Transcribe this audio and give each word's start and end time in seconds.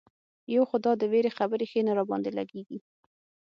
یو 0.55 0.63
خو 0.69 0.75
دا 0.85 0.91
د 1.01 1.03
وېرې 1.11 1.31
خبرې 1.37 1.65
ښې 1.71 1.81
نه 1.87 1.93
را 1.97 2.03
باندې 2.09 2.29
لګېږي. 2.37 2.79